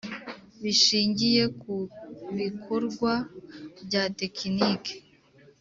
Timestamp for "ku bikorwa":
1.61-3.13